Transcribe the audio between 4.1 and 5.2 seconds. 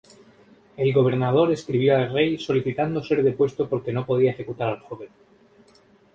ejecutar al joven.